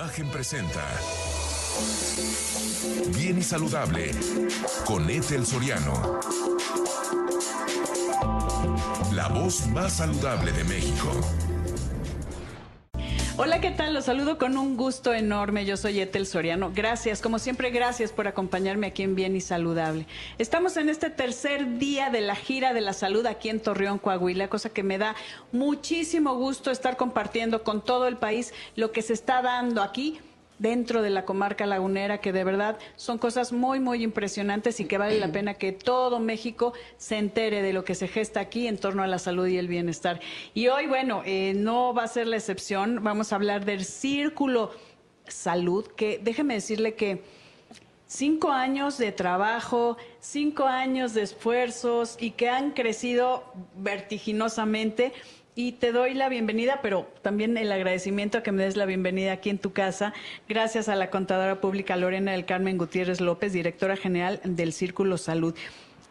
[0.00, 0.82] Imagen presenta
[3.14, 4.12] Bien y Saludable
[4.86, 6.20] con Ethel Soriano.
[9.12, 11.12] La voz más saludable de México.
[13.42, 13.94] Hola, ¿qué tal?
[13.94, 15.64] Los saludo con un gusto enorme.
[15.64, 16.72] Yo soy Etel Soriano.
[16.74, 20.06] Gracias, como siempre, gracias por acompañarme aquí en Bien y Saludable.
[20.36, 24.48] Estamos en este tercer día de la gira de la salud aquí en Torreón, Coahuila,
[24.48, 25.16] cosa que me da
[25.52, 30.20] muchísimo gusto estar compartiendo con todo el país lo que se está dando aquí
[30.60, 34.98] dentro de la comarca lagunera, que de verdad son cosas muy, muy impresionantes y que
[34.98, 38.76] vale la pena que todo México se entere de lo que se gesta aquí en
[38.76, 40.20] torno a la salud y el bienestar.
[40.54, 44.70] Y hoy, bueno, eh, no va a ser la excepción, vamos a hablar del círculo
[45.26, 47.22] salud, que déjeme decirle que
[48.06, 53.44] cinco años de trabajo, cinco años de esfuerzos y que han crecido
[53.76, 55.14] vertiginosamente
[55.60, 59.32] y te doy la bienvenida, pero también el agradecimiento a que me des la bienvenida
[59.32, 60.14] aquí en tu casa,
[60.48, 65.54] gracias a la contadora pública Lorena del Carmen Gutiérrez López, directora general del Círculo Salud.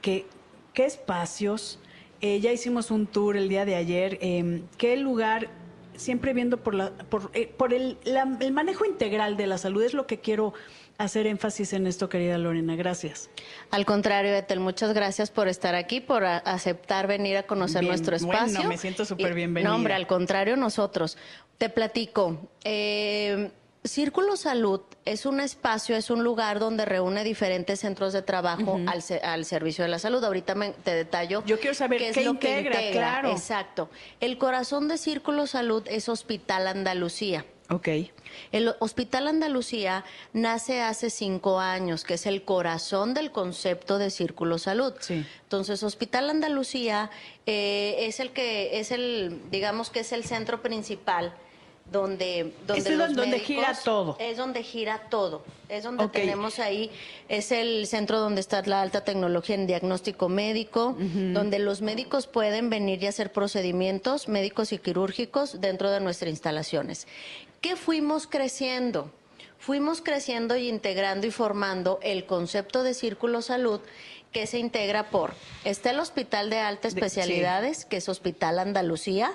[0.02, 0.28] ¿Qué,
[0.74, 1.80] qué espacios?
[2.22, 4.20] Eh, ya hicimos un tour el día de ayer.
[4.22, 5.50] Eh, ¿Qué lugar?
[5.96, 9.82] Siempre viendo por, la, por, eh, por el, la, el manejo integral de la salud
[9.82, 10.54] es lo que quiero
[11.00, 12.76] hacer énfasis en esto, querida Lorena.
[12.76, 13.30] Gracias.
[13.72, 18.16] Al contrario, Etel, muchas gracias por estar aquí, por aceptar venir a conocer Bien, nuestro
[18.16, 18.56] espacio.
[18.56, 19.70] Bueno, me siento súper bienvenida.
[19.70, 21.18] No, hombre, al contrario, nosotros.
[21.58, 22.50] Te platico.
[22.66, 23.50] Eh,
[23.86, 28.80] Círculo Salud es un espacio, es un lugar donde reúne diferentes centros de trabajo uh
[28.80, 29.20] -huh.
[29.22, 30.22] al, al, servicio de la salud.
[30.22, 31.44] Ahorita me, te detallo.
[31.46, 32.92] Yo quiero saber qué, qué es lo integra, que integra.
[32.92, 33.32] claro.
[33.32, 33.90] Exacto.
[34.20, 37.46] El corazón de Círculo Salud es Hospital Andalucía.
[37.70, 37.88] Ok.
[38.52, 40.04] El Hospital Andalucía
[40.34, 44.94] nace hace cinco años, que es el corazón del concepto de Círculo Salud.
[45.00, 45.26] Sí.
[45.44, 47.12] Entonces, Hospital Andalucía
[47.46, 51.34] eh, es el que es el, digamos que es el centro principal
[51.92, 54.18] donde donde, es los donde médicos, gira todo.
[54.20, 55.44] Es donde gira todo.
[55.70, 56.22] Es donde Okay.
[56.26, 56.92] tenemos ahí,
[57.28, 62.70] es el centro donde está la alta tecnología en diagnóstico médico, donde los médicos pueden
[62.70, 67.08] venir y hacer procedimientos médicos y quirúrgicos dentro de nuestras instalaciones.
[67.62, 69.12] ¿Qué fuimos creciendo?
[69.58, 73.82] Fuimos creciendo y integrando y formando el concepto de Círculo Salud
[74.32, 75.34] que se integra por,
[75.66, 76.98] está el Hospital de Alta De- sí.
[76.98, 79.32] Especialidades, que es Hospital Andalucía,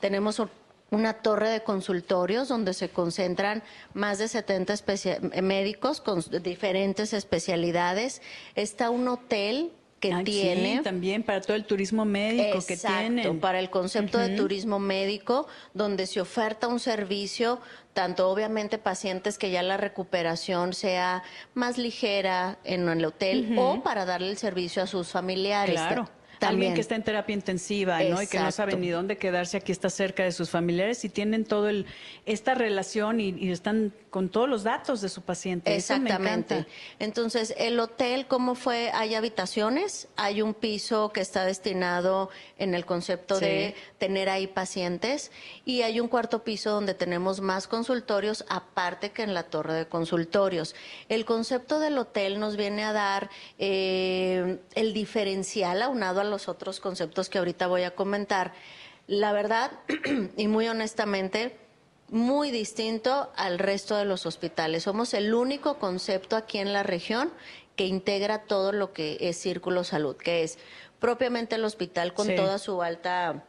[0.00, 0.50] tenemos un-
[0.90, 3.62] una torre de consultorios donde se concentran
[3.94, 8.20] más de 70 especia- médicos con diferentes especialidades,
[8.54, 9.72] está un hotel
[10.04, 13.40] que Ay, tiene sí, también para todo el turismo médico que Exacto, tienen.
[13.40, 17.58] para el concepto de turismo médico, donde se oferta un servicio,
[17.94, 21.22] tanto obviamente pacientes que ya la recuperación sea
[21.54, 25.76] más ligera en el hotel o para darle el servicio a sus familiares.
[25.76, 26.10] Claro.
[26.44, 26.74] Ta- Alguien También.
[26.74, 28.20] que está en terapia intensiva, ¿no?
[28.22, 31.44] Y que no sabe ni dónde quedarse, aquí está cerca de sus familiares y tienen
[31.44, 31.86] todo el
[32.26, 35.74] esta relación y, y están con todos los datos de su paciente.
[35.74, 36.66] Eso me Exactamente.
[37.00, 38.90] Entonces, el hotel, ¿cómo fue?
[38.94, 43.44] Hay habitaciones, hay un piso que está destinado en el concepto Sí.
[43.44, 45.32] de tener ahí pacientes
[45.64, 49.86] y hay un cuarto piso donde tenemos más consultorios, aparte que en la torre de
[49.86, 50.74] consultorios.
[51.08, 56.80] El concepto del hotel nos viene a dar eh, el diferencial aunado a los otros
[56.80, 58.52] conceptos que ahorita voy a comentar.
[59.06, 59.70] La verdad,
[60.36, 61.58] y muy honestamente,
[62.08, 64.82] muy distinto al resto de los hospitales.
[64.84, 67.32] Somos el único concepto aquí en la región
[67.76, 70.58] que integra todo lo que es Círculo Salud, que es
[71.00, 72.36] propiamente el hospital con Sí.
[72.36, 73.44] toda su alta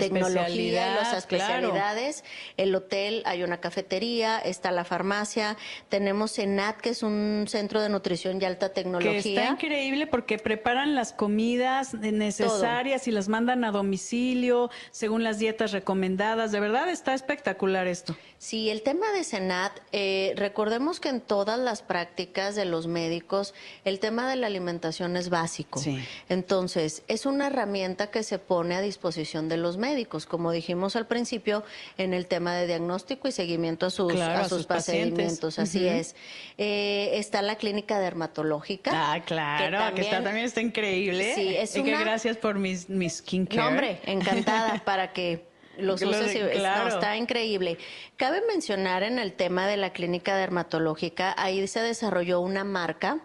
[0.00, 1.18] tecnología y las claro.
[1.18, 2.24] especialidades,
[2.56, 5.56] el hotel, hay una cafetería, está la farmacia,
[5.88, 9.18] tenemos CENAT, que es un centro de nutrición y alta Que tecnología.
[9.18, 15.72] está increíble porque preparan las comidas necesarias y las mandan a domicilio según las dietas
[15.72, 16.52] recomendadas.
[16.52, 18.16] De verdad está espectacular esto.
[18.38, 23.54] Sí, el tema de Senat, eh, recordemos que en todas las prácticas de los médicos,
[23.84, 25.80] el tema de la alimentación es básico.
[25.80, 25.98] Sí.
[26.28, 29.83] Entonces, es una herramienta que se pone a disposición de los médicos,
[30.28, 31.64] como dijimos al principio,
[31.98, 35.14] en el tema de diagnóstico y seguimiento a sus, Claro, a a sus, pacientes.
[35.14, 35.58] procedimientos.
[35.58, 36.16] Así es.
[36.58, 38.90] Eh, está la clínica dermatológica.
[38.94, 41.34] Ah, claro, que, está, también está increíble.
[41.34, 43.60] Sí, es y que una- gracias por mis, mis skincare.
[43.62, 46.34] No, hombre, encantada para que los Que lo uses.
[46.36, 46.82] y- claro.
[46.88, 47.78] no, está increíble.
[48.16, 53.18] Cabe mencionar en el tema de la clínica dermatológica, ahí se desarrolló una marca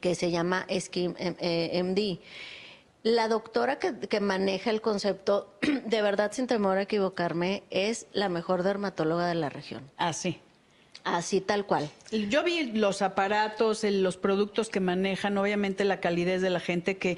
[0.00, 2.18] que se llama Skin eh, eh, MD.
[3.06, 5.54] La doctora que, que maneja el concepto,
[5.84, 9.88] de verdad, sin temor a equivocarme, es la mejor dermatóloga de la región.
[9.96, 10.40] Así.
[11.04, 11.88] Así tal cual.
[12.10, 16.98] Y Yo vi los aparatos, los productos que manejan, obviamente la calidez de la gente
[16.98, 17.16] que,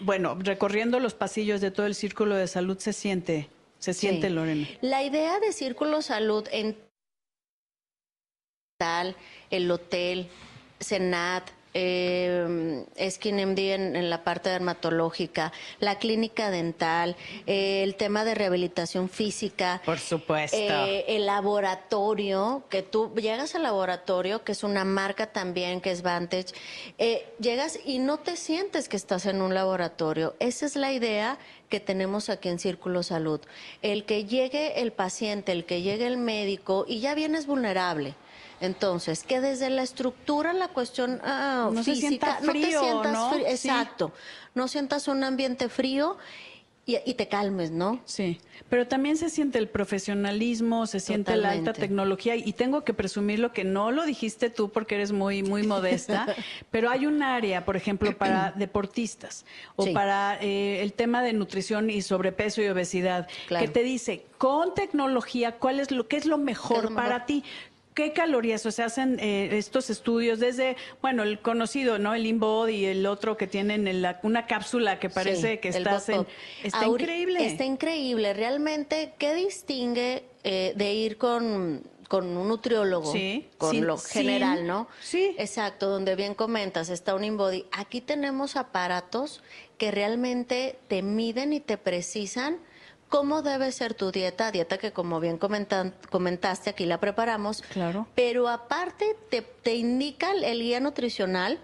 [0.00, 4.32] bueno, recorriendo los pasillos de todo el círculo de salud se siente, se siente Sí.
[4.32, 4.66] Lorena.
[4.80, 6.74] La idea de Círculo Salud en
[8.80, 9.14] dental,
[9.50, 10.30] el hotel,
[10.80, 17.16] Senat, eh, SkinMD en, en, la parte dermatológica, la clínica dental,
[17.46, 19.80] eh, el tema de rehabilitación física.
[19.84, 20.56] Por supuesto.
[20.56, 26.02] Eh, el laboratorio, que tú llegas al laboratorio, que es una marca también, que es
[26.02, 26.54] Vantage,
[26.98, 30.34] eh, llegas y no te sientes que estás en un laboratorio.
[30.40, 31.38] Esa es la idea
[31.68, 33.40] que tenemos aquí en Círculo Salud.
[33.82, 38.14] El que llegue el paciente, el que llegue el médico y ya vienes vulnerable.
[38.60, 43.30] Entonces, que desde la estructura, la cuestión ah, no física, frío, no te sientas ¿no?
[43.30, 43.68] frío, Sí.
[43.68, 44.12] exacto,
[44.54, 46.16] no sientas un ambiente frío
[46.90, 48.00] y, te calmes, ¿no?
[48.06, 48.40] Sí,
[48.70, 53.40] pero también se siente el profesionalismo, se siente la alta tecnología y tengo que presumir
[53.40, 56.34] lo que no lo dijiste tú porque eres muy muy modesta,
[56.70, 59.44] pero hay un área, por ejemplo, para deportistas
[59.76, 59.92] o Sí.
[59.92, 63.66] para eh, el tema de nutrición y sobrepeso y obesidad, Claro.
[63.66, 67.04] que te dice con tecnología cuál es lo qué es lo mejor, lo mejor?
[67.04, 67.44] para ti.
[67.98, 68.64] ¿Qué calorías?
[68.64, 72.14] O sea, hacen eh, estos estudios desde, bueno, el conocido, ¿no?
[72.14, 75.70] El InBody y el otro que tienen en la- una cápsula que parece Sí, que
[75.70, 76.24] estás en...
[76.62, 77.44] Está increíble.
[77.44, 78.34] Está increíble.
[78.34, 83.10] Realmente, ¿qué distingue eh, de ir con, con un nutriólogo?
[83.10, 84.86] Sí, Con sin- lo general, ¿no?
[85.00, 85.34] sí.
[85.36, 87.66] Exacto, donde bien comentas, está un InBody.
[87.72, 89.42] Aquí tenemos aparatos
[89.76, 92.58] que realmente te miden y te precisan
[93.08, 97.62] cómo debe ser tu dieta, dieta que como bien comentan- comentaste, aquí la preparamos.
[97.62, 98.06] Claro.
[98.14, 101.58] Pero aparte te, te indica el- el guía nutricional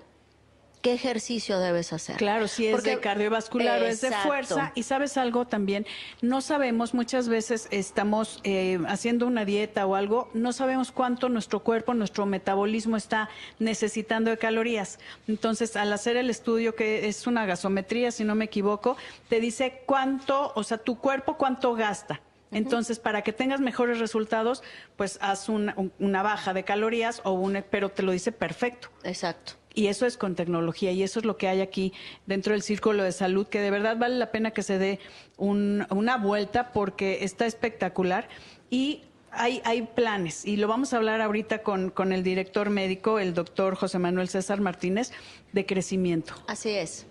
[0.84, 2.16] qué ejercicio debes hacer.
[2.16, 4.70] Claro, si es de Porque- cardiovascular o es de fuerza.
[4.74, 5.86] Y sabes algo también,
[6.20, 11.60] no sabemos, muchas veces estamos eh, haciendo una dieta o algo, no sabemos cuánto nuestro
[11.60, 14.98] cuerpo, nuestro metabolismo está necesitando de calorías.
[15.26, 18.98] Entonces, al hacer el estudio, que es una gasometría, si no me equivoco,
[19.30, 22.20] te dice cuánto, o sea, tu cuerpo cuánto gasta.
[22.50, 24.62] Entonces, para que tengas mejores resultados,
[24.96, 28.90] pues haz una, un- una baja de calorías o un, pero te lo dice perfecto.
[29.02, 29.54] Exacto.
[29.74, 31.92] Y eso es con tecnología y eso es lo que hay aquí
[32.26, 35.00] dentro del círculo de salud, que de verdad vale la pena que se dé
[35.36, 38.28] un- una vuelta porque está espectacular
[38.70, 43.18] y hay, hay planes y lo vamos a hablar ahorita con, con el director médico,
[43.18, 45.10] el doctor José Manuel César Martínez,
[45.52, 46.34] de crecimiento.
[46.46, 47.06] Así es.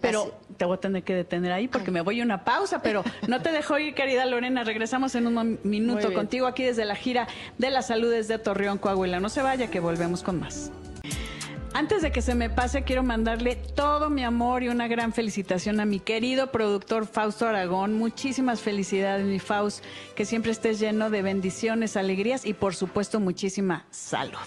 [0.00, 2.80] Pero Así- te voy a tener que detener ahí porque me voy a una pausa,
[2.80, 4.62] pero no te dejo ir, querida Lorena.
[4.62, 7.26] Regresamos en un minuto contigo aquí desde la gira
[7.58, 9.18] de la salud desde Torreón, Coahuila.
[9.18, 10.70] No se vaya, que volvemos con más.
[11.76, 15.80] Antes de que se me pase, quiero mandarle todo mi amor y una gran felicitación
[15.80, 17.94] a mi querido productor Fausto Aragón.
[17.94, 19.82] Muchísimas felicidades, mi Faust.
[20.14, 24.38] Que siempre estés lleno de bendiciones, alegrías y, por supuesto, muchísima salud.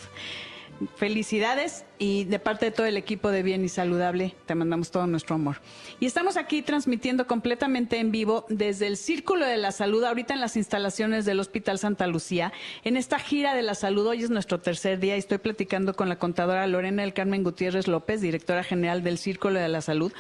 [0.95, 5.07] Felicidades y de parte de todo el equipo de Bien y Saludable te mandamos todo
[5.07, 5.57] nuestro amor.
[5.99, 10.41] Y estamos aquí transmitiendo completamente en vivo desde el Círculo de la Salud, ahorita en
[10.41, 12.53] las instalaciones del Hospital Santa Lucía,
[12.83, 14.05] en esta gira de la salud.
[14.07, 17.87] Hoy es nuestro tercer día y estoy platicando con la contadora Lorena del Carmen Gutiérrez
[17.87, 20.13] López, directora general del Círculo de la Salud,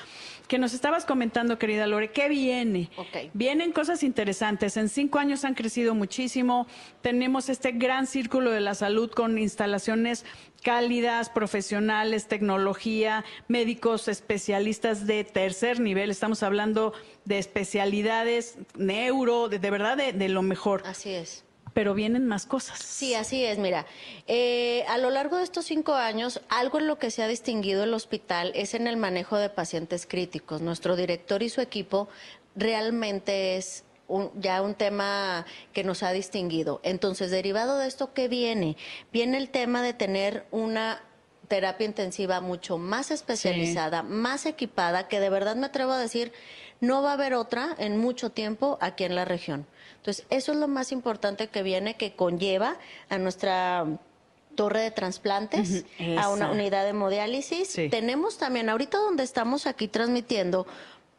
[0.47, 2.89] que nos estabas comentando, querida Lore, ¿qué viene?
[3.33, 4.77] Vienen cosas interesantes.
[4.77, 6.67] En cinco años han crecido muchísimo.
[7.01, 10.25] Tenemos este gran círculo de la salud con instalaciones
[10.63, 16.09] cálidas, profesionales, tecnología, médicos especialistas de tercer nivel.
[16.09, 16.93] Estamos hablando
[17.25, 20.83] de especialidades, neuro, de, de verdad de, de lo mejor.
[20.85, 21.43] Así es.
[21.77, 22.79] Pero vienen más cosas.
[22.79, 23.59] Sí, así es.
[23.59, 23.85] Mira,
[24.25, 27.83] eh, a lo largo de estos cinco años, algo en lo que se ha distinguido
[27.83, 30.59] el hospital es en el manejo de pacientes críticos.
[30.61, 32.09] Nuestro director y su equipo
[32.55, 36.79] realmente es un- ya un tema que nos ha distinguido.
[36.81, 38.75] Entonces, derivado de esto, ¿qué viene?
[39.13, 41.03] Viene el tema de tener una
[41.47, 46.33] terapia intensiva mucho más especializada, más equipada, que de verdad me atrevo a decir,
[46.81, 49.67] no va a haber otra en mucho tiempo aquí en la región.
[49.97, 52.77] Entonces, eso es lo más importante que viene, que conlleva
[53.09, 53.85] a nuestra
[54.55, 55.85] torre de trasplantes,
[56.17, 57.67] a una unidad de hemodiálisis.
[57.67, 57.89] Sí.
[57.89, 60.65] Tenemos también, ahorita donde estamos aquí transmitiendo,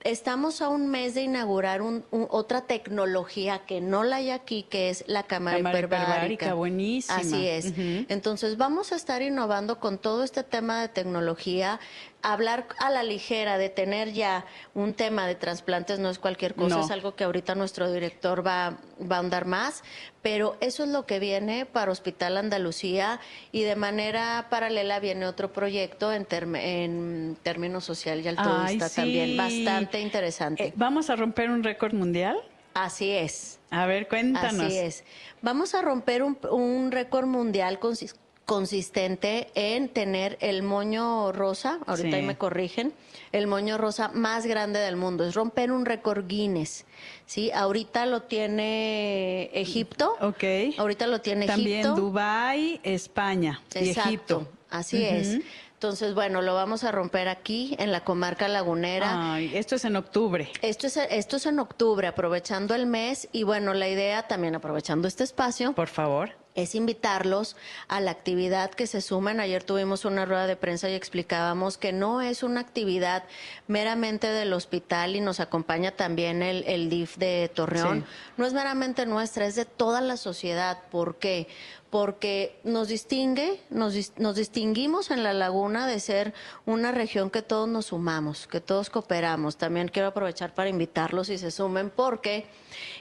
[0.05, 4.63] estamos a un mes de inaugurar un- un- otra tecnología que no la hay aquí,
[4.63, 6.13] que es la cámara, Cámara hiperbárica.
[6.13, 7.17] hiperbárica, buenísima.
[7.19, 7.73] Así es.
[8.09, 11.79] Entonces vamos a estar innovando con todo este tema de tecnología.
[12.21, 14.45] Hablar a la ligera de tener ya
[14.75, 16.85] un tema de trasplantes no es cualquier cosa, No.
[16.85, 19.85] es algo que ahorita nuestro director va, va a andar más,
[20.21, 23.21] pero eso es lo que viene para Hospital Andalucía
[23.53, 28.97] y de manera paralela viene otro proyecto en, en términos social y altruista Ay, sí.
[28.97, 30.65] también, bastante interesante.
[30.67, 32.37] Eh, ¿Vamos a romper un récord mundial?
[32.75, 33.61] Así es.
[33.71, 34.67] A ver, cuéntanos.
[34.67, 35.05] Así es.
[35.41, 38.15] Vamos a romper un, un récord mundial consis-
[38.49, 42.14] consistente en tener el moño rosa, ahorita Sí.
[42.14, 42.95] ahí me corrigen,
[43.31, 46.87] el moño rosa más grande del mundo, es romper un récord Guinness,
[47.26, 47.50] ¿sí?
[47.52, 50.45] Ahorita lo tiene Egipto, Ok.
[50.78, 51.95] ahorita lo tiene También Egipto.
[52.00, 54.49] Dubái, España y Egipto.
[54.71, 55.40] así es.
[55.79, 59.35] Entonces, bueno, lo vamos a romper aquí en la comarca lagunera.
[59.35, 60.51] Ay, esto es en octubre.
[60.61, 65.07] Esto es, esto es en octubre, aprovechando el mes y bueno, la idea también aprovechando
[65.07, 66.31] este espacio Por favor.
[66.57, 67.55] es invitarlos
[67.87, 69.39] a la actividad que se sumen.
[69.39, 73.23] Ayer tuvimos una rueda de prensa y explicábamos que no es una actividad
[73.69, 78.01] meramente del hospital y nos acompaña también el, el DIF de Torreón.
[78.01, 78.33] Sí.
[78.37, 80.81] No es meramente nuestra, es de toda la sociedad.
[80.91, 81.47] ¿Por qué?
[81.90, 86.35] Porque nos distingue, nos, nos distinguimos en la laguna de ser
[86.66, 89.57] una región que todos nos sumamos, que todos cooperamos.
[89.57, 92.47] También quiero aprovechar para invitarlos y se sumen porque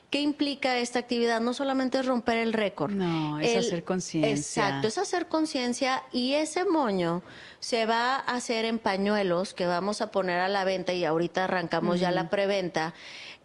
[0.09, 1.41] ¿qué implica esta actividad?
[1.41, 2.91] No solamente es romper el récord.
[2.91, 4.31] No, es hacer conciencia.
[4.31, 7.23] Exacto, es hacer conciencia y ese moño
[7.59, 11.45] se va a hacer en pañuelos que vamos a poner a la venta y ahorita
[11.45, 12.93] arrancamos ya la preventa.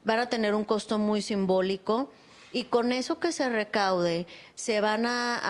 [0.05, 2.11] Van a tener un costo muy simbólico.
[2.55, 4.27] Y con eso que se recaude,
[4.63, 5.41] se van a,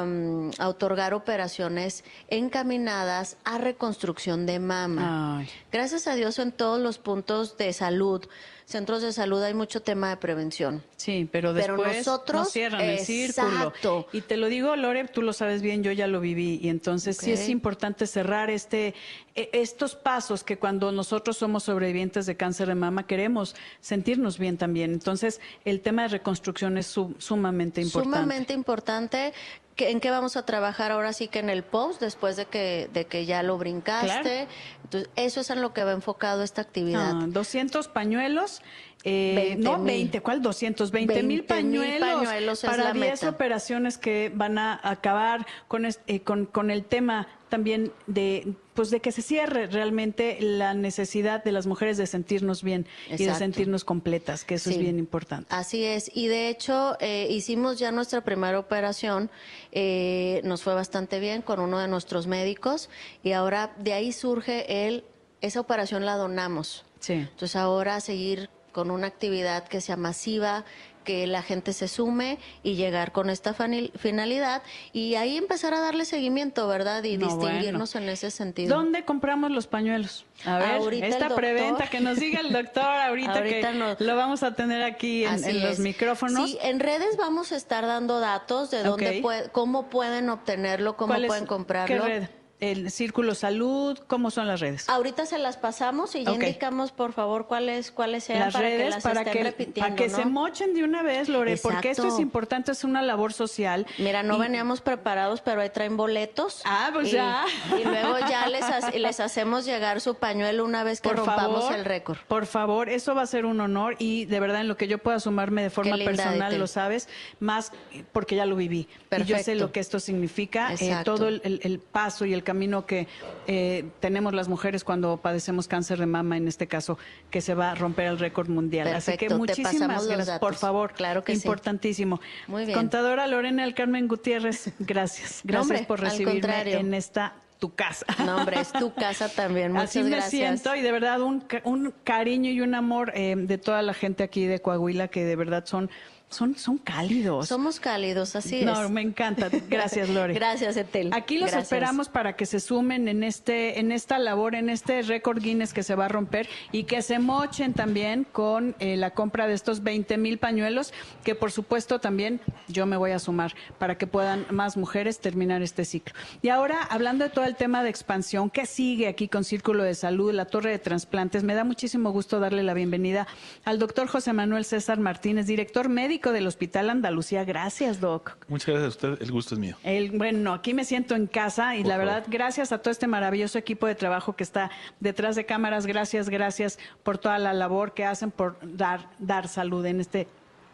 [0.00, 5.38] a, mm, a otorgar operaciones encaminadas a reconstrucción de mama.
[5.38, 5.48] Ay.
[5.72, 8.26] Gracias a Dios en todos los puntos de salud,
[8.66, 10.82] centros de salud hay mucho tema de prevención.
[10.98, 13.48] Sí, pero Pero después nosotros- nos cierran el círculo.
[13.48, 14.06] Exacto.
[14.12, 16.58] Y te lo digo, Lore, tú lo sabes bien, yo ya lo viví.
[16.62, 18.94] Y entonces sí es importante cerrar este,
[19.34, 24.58] e- estos pasos que cuando nosotros somos sobrevivientes de cáncer de mama queremos sentirnos bien
[24.58, 24.92] también.
[24.92, 28.16] Entonces el tema de reconstrucción es su- sumamente importante.
[28.18, 29.32] Sumamente importante.
[29.76, 32.90] que- ¿En qué vamos a trabajar ahora sí que en el post, después de que,
[32.92, 34.06] de que ya lo brincaste?
[34.22, 34.48] Claro.
[34.82, 37.12] Entonces, eso es en lo que va enfocado esta actividad.
[37.14, 38.60] Ah, 200 pañuelos.
[39.04, 39.86] eh, 20 no, mil.
[39.86, 40.90] 20, ¿cuál 200?
[40.90, 43.28] 20 mil 20 mil pañuelos, pañuelos para la 10 meta.
[43.30, 48.90] operaciones que van a acabar con, es- eh, con, con el tema también de pues
[48.90, 53.34] de que se cierre realmente la necesidad de las mujeres de sentirnos bien y de
[53.34, 55.46] sentirnos completas, que eso es bien importante.
[55.50, 59.30] Así es, y de hecho eh, hicimos ya nuestra primera operación,
[59.72, 62.88] eh, nos fue bastante bien con uno de nuestros médicos
[63.24, 65.04] y ahora de ahí surge el,
[65.40, 66.84] esa operación la donamos.
[67.00, 67.14] Sí.
[67.14, 70.64] Entonces ahora seguir con una actividad que sea masiva,
[71.04, 76.04] que la gente se sume y llegar con esta finalidad y ahí empezar a darle
[76.04, 77.02] seguimiento, ¿verdad?
[77.02, 78.76] Y No, distinguirnos en ese sentido.
[78.76, 80.26] ¿Dónde compramos los pañuelos?
[80.44, 84.16] A ver, Ahorita esta preventa que nos diga el doctor ahorita, Ahorita que nos- lo
[84.16, 86.50] vamos a tener aquí en, en los micrófonos.
[86.50, 89.22] Sí, en redes vamos a estar dando datos de dónde Ok.
[89.22, 92.02] puede- cómo pueden obtenerlo, cómo ¿Cuál es- pueden comprarlo.
[92.04, 92.28] ¿Qué red?
[92.60, 93.96] ¿El Círculo Salud?
[94.08, 94.88] ¿Cómo son las redes?
[94.88, 98.82] Ahorita se las pasamos y ya indicamos, por favor, cuáles cuáles sean las para redes
[98.82, 100.16] que las para estén que, repitiendo, para que ¿no?
[100.16, 103.86] se mochen de una vez, Lore, porque esto es importante, es una labor social.
[103.98, 106.62] Mira, no Y- veníamos preparados, pero ahí traen boletos.
[106.64, 107.44] Ah, pues Y- ya.
[107.80, 111.60] Y luego ya les, ha- les hacemos llegar su pañuelo una vez que Por rompamos
[111.60, 112.18] favor, el récord.
[112.26, 114.98] Por favor, eso va a ser un honor y de verdad en lo que yo
[114.98, 117.70] pueda sumarme de forma personal, lo sabes, más
[118.10, 118.88] porque ya lo viví.
[119.12, 119.60] Y yo sé Perfecto.
[119.64, 123.06] lo que esto significa, eh, todo el, el- el paso y el camino que
[123.46, 126.96] eh, tenemos las mujeres cuando padecemos cáncer de mama, en este caso,
[127.30, 128.88] que se va a romper el récord mundial.
[128.88, 130.94] Así que muchísimas gracias, por favor.
[130.94, 131.42] Claro que sí.
[131.46, 132.20] Importantísimo.
[132.46, 132.74] Muy bien.
[132.74, 135.42] Contadora Lorena del Carmen Gutiérrez, gracias.
[135.44, 138.06] No, Gracias hombre, por recibirme en esta tu casa.
[138.24, 139.72] No, hombre, es tu casa también.
[139.72, 140.30] Muchas Así me gracias.
[140.30, 144.22] siento y de verdad un, un cariño y un amor eh, de toda la gente
[144.22, 145.90] aquí de Coahuila que de verdad son
[146.30, 147.48] son son cálidos.
[147.48, 148.90] Somos cálidos, así no, es.
[148.90, 149.48] me encanta.
[149.70, 150.34] Gracias, Lore.
[150.34, 151.10] Gracias, Etel.
[151.14, 151.64] Aquí los Gracias.
[151.64, 155.82] esperamos para que se sumen en este en esta labor, en este récord Guinness que
[155.82, 159.82] se va a romper y que se mochen también con eh, la compra de estos
[159.82, 160.92] 20 mil pañuelos,
[161.24, 165.62] que por supuesto también yo me voy a sumar para que puedan más mujeres terminar
[165.62, 166.14] este ciclo.
[166.42, 169.94] Y ahora, hablando de todo el tema de expansión, ¿qué sigue aquí con Círculo de
[169.94, 171.42] Salud, la Torre de Trasplantes?
[171.42, 173.26] Me da muchísimo gusto darle la bienvenida
[173.64, 177.44] al doctor José Manuel César Martínez, director médico del Hospital Andalucía.
[177.44, 178.36] Gracias, doc.
[178.48, 179.76] Muchas gracias a usted, el gusto es mío.
[179.84, 182.06] El, bueno, aquí me siento en casa y Por la favor.
[182.12, 184.70] verdad, gracias a todo este maravilloso equipo de trabajo que está
[185.00, 189.86] detrás de cámaras, gracias, gracias por toda la labor que hacen por dar, dar salud
[189.86, 190.26] en este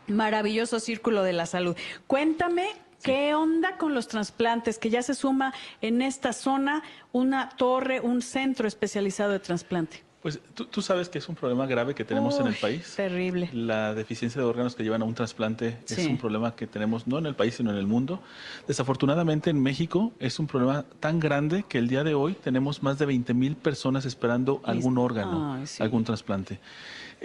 [0.09, 1.77] maravilloso círculo de la salud.
[2.07, 2.67] Cuéntame.
[3.03, 4.79] ¿Qué onda con los trasplantes?
[4.79, 6.83] Que ya se suma en esta zona
[7.13, 10.03] una torre, un centro especializado de trasplante.
[10.25, 12.95] Pues tú, tú sabes que es un problema grave que tenemos en el país.
[12.97, 13.51] Terrible.
[13.53, 16.01] La deficiencia de órganos que llevan a un trasplante Sí.
[16.01, 18.23] es un problema que tenemos no en el país, sino en el mundo.
[18.67, 22.99] Desafortunadamente en México es un problema tan grande que el día de hoy tenemos más
[22.99, 25.83] de 20 mil personas esperando algún órgano, Ay, sí.
[25.83, 26.59] algún trasplante.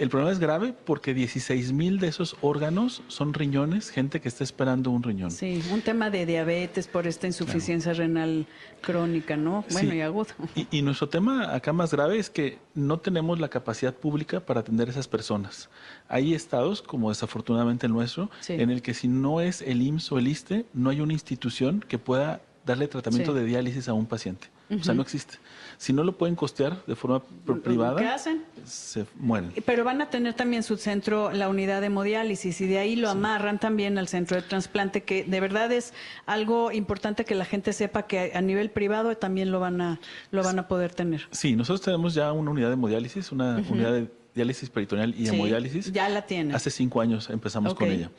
[0.00, 4.42] El problema es grave porque 16 mil de esos órganos son riñones, gente que está
[4.44, 5.30] esperando un riñón.
[5.30, 8.46] Sí, un tema de diabetes por esta insuficiencia renal
[8.80, 9.62] crónica, ¿no?
[9.70, 9.96] Bueno, Sí.
[9.98, 10.34] y aguda.
[10.54, 14.60] Y, y nuestro tema acá más grave es que no tenemos la capacidad pública para
[14.60, 15.68] atender a esas personas.
[16.08, 18.54] Hay estados, como desafortunadamente el nuestro, Sí.
[18.54, 21.84] en el que si no es el IMSS o el ISTE, no hay una institución
[21.86, 23.38] que pueda darle tratamiento Sí.
[23.38, 24.46] de diálisis a un paciente.
[24.70, 25.34] O sea, no existe.
[25.78, 28.44] Si no lo pueden costear de forma pr- privada, ¿Qué hacen?
[28.64, 29.50] se mueren.
[29.64, 33.08] Pero van a tener también su centro, la unidad de hemodiálisis, y de ahí lo
[33.08, 35.94] amarran también al centro de trasplante, que de verdad es
[36.26, 40.00] algo importante que la gente sepa que a nivel privado también lo van a,
[40.30, 41.26] lo van a poder tener.
[41.30, 45.34] Sí, nosotros tenemos ya una unidad de hemodiálisis, una unidad de diálisis peritoneal y Sí,
[45.34, 45.92] hemodiálisis.
[45.92, 46.54] ya la tienen.
[46.54, 48.10] Hace cinco años empezamos con ella.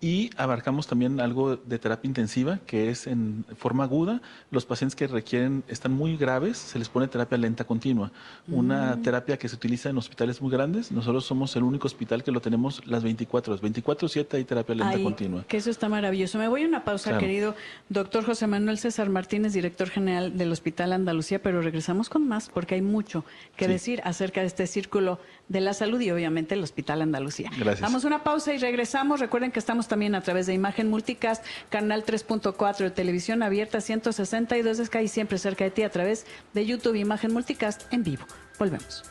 [0.00, 4.20] Y abarcamos también algo de terapia intensiva, que es en forma aguda.
[4.50, 8.10] Los pacientes que requieren, están muy graves, se les pone terapia lenta continua.
[8.48, 9.02] Una Mm.
[9.02, 10.90] terapia que se utiliza en hospitales muy grandes.
[10.90, 13.62] Nosotros somos el único hospital que lo tenemos las 24 horas.
[13.62, 15.44] 24-7 hay terapia lenta Ay, continua.
[15.46, 16.38] Que eso está maravilloso.
[16.38, 17.20] Me voy a una pausa, Claro.
[17.20, 17.54] querido
[17.88, 22.74] doctor José Manuel César Martínez, director general del Hospital Andalucía, pero regresamos con más porque
[22.74, 23.24] hay mucho
[23.56, 23.70] que Sí.
[23.70, 25.18] decir acerca de este círculo
[25.50, 27.50] de la salud y obviamente el Hospital Andalucía.
[27.50, 27.80] Gracias.
[27.80, 29.18] Damos una pausa y regresamos.
[29.18, 34.78] Recuerden que estamos también a través de Imagen Multicast, canal 3.4 de televisión abierta 162
[34.78, 38.24] de Sky, siempre cerca de ti a través de YouTube Imagen Multicast en vivo.
[38.58, 39.02] Volvemos.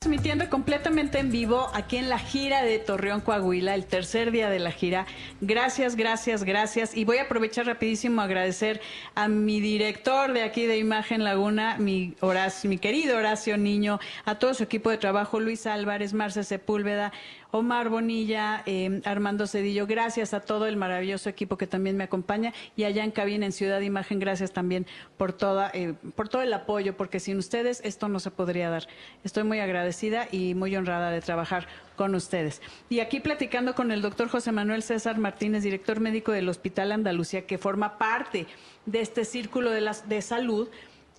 [0.00, 4.58] Transmitiendo completamente en vivo aquí en la gira de Torreón, Coahuila, el tercer día de
[4.58, 5.04] la gira.
[5.42, 6.96] Gracias, gracias, gracias.
[6.96, 8.80] Y voy a aprovechar rapidísimo a agradecer
[9.14, 14.36] a mi director de aquí de Imagen Laguna, mi, Horacio, mi querido Horacio Niño, a
[14.36, 17.12] todo su equipo de trabajo, Luis Álvarez, Marce Sepúlveda,
[17.52, 19.86] Omar Bonilla, eh, Armando Cedillo.
[19.86, 23.52] Gracias a todo el maravilloso equipo que también me acompaña y allá en cabina en
[23.52, 28.08] Ciudad Imagen, gracias también por toda, eh, por todo el apoyo, porque sin ustedes esto
[28.08, 28.86] no se podría dar.
[29.24, 31.66] Estoy muy agradecida y muy honrada de trabajar
[31.96, 32.62] con ustedes.
[32.88, 37.46] Y aquí platicando con el doctor José Manuel César Martínez, director médico del Hospital Andalucía,
[37.46, 38.46] que forma parte
[38.86, 40.68] de este círculo de, las, de salud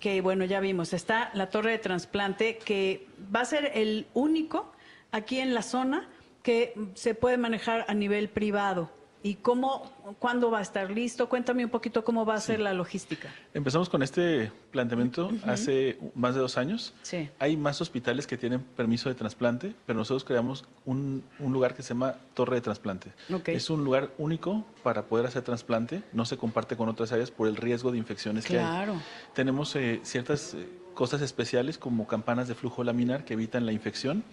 [0.00, 4.72] que bueno, ya vimos, está la torre de trasplante que va a ser el único
[5.12, 6.08] aquí en la zona
[6.42, 8.90] que se puede manejar a nivel privado.
[9.24, 11.28] ¿Y cómo, cuándo va a estar listo?
[11.28, 13.28] Cuéntame un poquito cómo va a ser la logística.
[13.54, 16.92] Empezamos con este planteamiento hace más de dos años.
[17.02, 17.30] Sí.
[17.38, 21.84] Hay más hospitales que tienen permiso de trasplante, pero nosotros creamos un, un lugar que
[21.84, 23.12] se llama Torre de Trasplante.
[23.32, 23.50] Ok.
[23.50, 26.02] Es un lugar único para poder hacer trasplante.
[26.12, 28.64] No se comparte con otras áreas por el riesgo de infecciones que hay.
[28.64, 28.96] Claro.
[29.34, 34.24] Tenemos eh, ciertas eh, cosas especiales como campanas de flujo laminar que evitan la infección.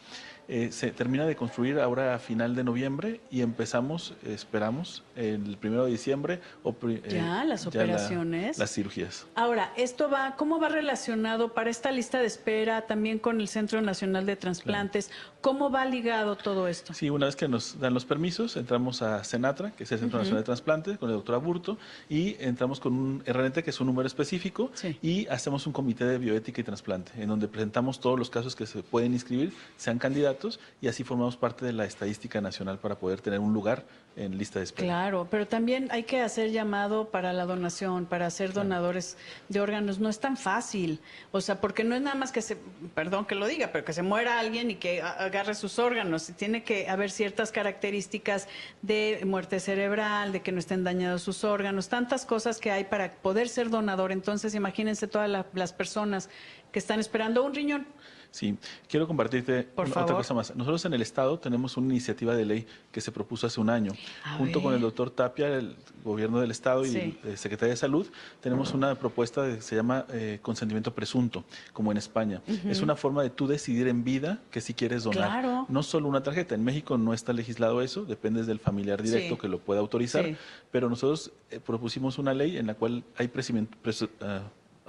[0.52, 5.86] Eh, se termina de construir ahora a final de noviembre y empezamos, esperamos, el primero
[5.86, 6.40] de diciembre.
[6.64, 8.58] O, pri- eh, Ya, las la- operaciones.
[8.58, 9.28] las cirugías.
[9.36, 13.80] Ahora, esto va, ¿cómo va relacionado para esta lista de espera también con el Centro
[13.84, 15.12] Nacional de Transplantes?
[15.42, 16.96] ¿Cómo va ligado todo esto?
[16.96, 20.18] Sí, una vez que nos dan los permisos, entramos a Senatra, que es el Centro
[20.18, 21.78] Nacional de Trasplante, con el doctor Aburto,
[22.10, 24.98] y entramos con un RNT, que es un número específico, Sí.
[25.04, 28.66] y hacemos un comité de bioética y trasplante, en donde presentamos todos los casos que
[28.66, 30.39] se pueden inscribir, sean candidatos,
[30.82, 33.84] y así formamos parte de la estadística nacional para poder tener un lugar
[34.16, 34.88] en lista de espera.
[34.88, 40.00] Claro, pero también hay que hacer llamado para la donación, para ser donadores de órganos.
[40.00, 41.00] No es tan fácil.
[41.32, 42.58] O sea, porque no es nada más que se,
[42.96, 46.32] perdón que lo diga, pero que se muera alguien y que agarre sus órganos.
[46.38, 48.48] Tiene que haber ciertas características
[48.82, 53.14] de muerte cerebral, de que no estén dañados sus órganos, tantas cosas que hay para
[53.14, 54.12] poder ser donador.
[54.12, 56.30] Entonces, imagínense todas la- las personas
[56.72, 57.88] que están esperando un riñón.
[58.32, 58.56] Sí,
[58.88, 60.10] quiero compartirte Por una- favor.
[60.12, 60.56] otra cosa más.
[60.56, 63.92] Nosotros en el Estado tenemos una iniciativa de ley que se propuso hace un año.
[64.24, 67.20] A Junto con el doctor Tapia, el gobierno del Estado y Sí.
[67.24, 68.06] el Secretaría de Salud,
[68.40, 72.42] tenemos una propuesta que se llama eh, consentimiento presunto, como en España.
[72.68, 75.42] Es una forma de tú decidir en vida que si quieres donar.
[75.42, 75.66] Claro.
[75.68, 76.54] No solo una tarjeta.
[76.56, 79.42] En México no está legislado eso, depende del familiar directo Sí.
[79.42, 80.26] que lo pueda autorizar.
[80.72, 84.10] Pero nosotros eh, propusimos una ley en la cual hay presu-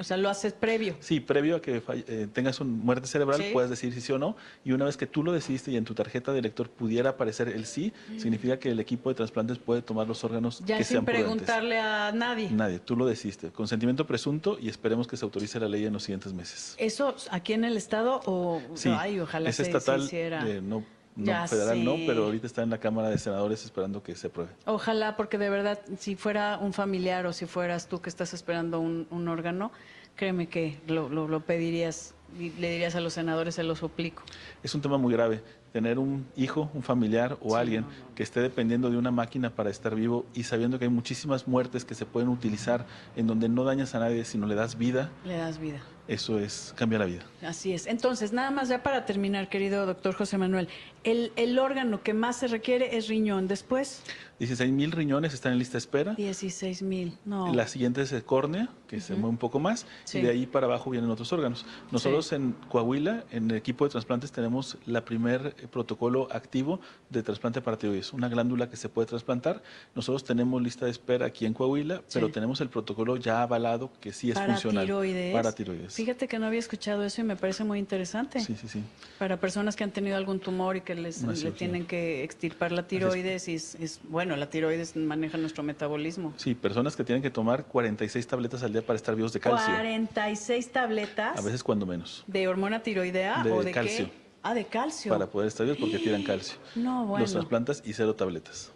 [0.00, 0.96] O sea, lo haces previo.
[1.00, 3.50] Sí, previo a que eh, tengas una muerte cerebral, Sí.
[3.52, 4.34] puedas decir si sí o no.
[4.64, 7.48] Y una vez que tú lo decidiste y en tu tarjeta de lector pudiera aparecer
[7.48, 10.94] el sí, significa que el equipo de trasplantes puede tomar los órganos Ya que sin
[10.94, 11.26] sean prudentes.
[11.28, 12.50] preguntarle a nadie.
[12.50, 13.50] Nadie, tú lo decidiste.
[13.50, 16.76] Consentimiento presunto y esperemos que se autorice la ley en los siguientes meses.
[16.78, 20.48] ¿Eso aquí en el Estado o Sí, ay, ojalá es se, se hiciera?
[20.48, 20.82] eh, no,
[21.16, 24.28] no Ya federal no, pero ahorita está en la Cámara de Senadores esperando que se
[24.28, 24.50] apruebe.
[24.66, 28.80] Ojalá, porque de verdad, si fuera un familiar o si fueras tú que estás esperando
[28.80, 29.72] un, un órgano,
[30.16, 34.22] créeme que lo, lo, lo pedirías y le dirías a los senadores, se lo suplico.
[34.62, 35.42] Es un tema muy grave.
[35.72, 38.14] Tener un hijo, un familiar o Sí, alguien no, no.
[38.16, 41.84] que esté dependiendo de una máquina para estar vivo y sabiendo que hay muchísimas muertes
[41.84, 45.36] que se pueden utilizar en donde no dañas a nadie, sino le das vida, Le
[45.36, 45.80] das vida.
[46.08, 47.22] eso es cambia la vida.
[47.42, 47.86] Así es.
[47.86, 50.68] Entonces, nada más ya para terminar, querido doctor José Manuel,
[51.04, 53.46] el, el órgano que más se requiere es riñón.
[53.48, 54.02] Después,
[54.40, 56.14] 16 mil riñones están en lista de espera.
[56.14, 57.16] 16 mil.
[57.24, 57.54] No.
[57.54, 60.18] La siguiente es el córnea, que se mueve un poco más, Sí.
[60.18, 61.64] y de ahí para abajo vienen otros órganos.
[61.92, 62.34] Nosotros Sí.
[62.34, 67.60] en Coahuila, en el equipo de trasplantes, tenemos la primer eh, protocolo activo de trasplante
[67.60, 69.62] para tiroides, una glándula que se puede trasplantar.
[69.94, 74.12] Nosotros tenemos lista de espera aquí en Coahuila, pero tenemos el protocolo ya avalado que
[74.12, 74.84] sí es para funcional.
[74.86, 75.32] tiroides.
[75.32, 75.94] Para tiroides.
[75.94, 78.40] Fíjate que no había escuchado eso y me parece muy interesante.
[78.40, 78.82] Sí, sí, sí.
[79.18, 82.86] Para personas que han tenido algún tumor y que les le tienen que extirpar la
[82.86, 86.32] tiroides y es, es- bueno, la tiroides maneja nuestro metabolismo.
[86.36, 89.66] Sí, personas que tienen que tomar 46 tabletas al día para estar vivos de calcio.
[89.74, 92.24] 46 tabletas A veces cuando menos.
[92.26, 94.06] de hormona tiroidea De o de calcio.
[94.06, 94.29] qué?
[94.42, 95.12] Ah, de calcio.
[95.12, 96.58] Para poder estar vivos porque tiran calcio.
[96.74, 97.24] No, bueno.
[97.24, 98.72] Los trasplantas y cero tabletas.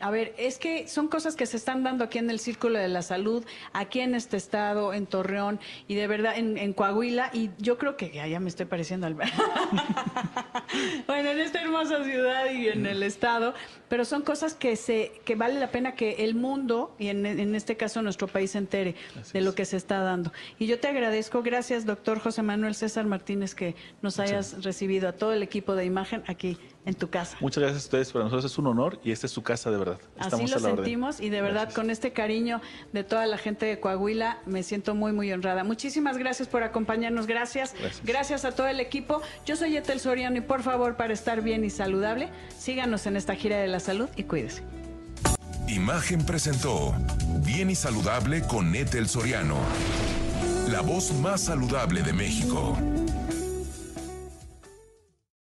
[0.00, 2.88] A ver, es que son cosas que se están dando aquí en el Círculo de
[2.88, 7.30] la Salud, aquí en este estado, en Torreón y de verdad en, en Coahuila.
[7.34, 9.14] Y yo creo que ya, ya me estoy pareciendo al.
[11.06, 13.52] bueno, en esta hermosa ciudad y en el estado,
[13.90, 17.54] pero son cosas que se que vale la pena que el mundo y en, en
[17.54, 19.44] este caso nuestro país se entere Así de es.
[19.44, 20.32] lo que se está dando.
[20.58, 25.12] Y yo te agradezco, gracias, doctor José Manuel César Martínez, que nos hayas recibido a
[25.12, 27.36] todo el equipo de imagen aquí en tu casa.
[27.40, 28.12] Muchas gracias a ustedes.
[28.12, 29.98] Para nosotros es un honor y esta es su casa de verdad.
[30.16, 30.76] Así Estamos lo a la orden.
[30.84, 31.74] sentimos y de verdad Gracias.
[31.74, 35.62] con este cariño de toda la gente de Coahuila me siento muy muy honrada.
[35.64, 37.74] Muchísimas gracias por acompañarnos, gracias.
[38.04, 38.44] Gracias.
[38.44, 39.20] a todo el equipo.
[39.44, 43.34] Yo soy Etel Soriano y por favor para estar bien y saludable, síganos en esta
[43.34, 44.62] gira de la salud y cuídese.
[45.68, 46.94] Imagen presentó
[47.44, 49.56] Bien y Saludable con Ethel Soriano.
[50.68, 52.76] La voz más saludable de México.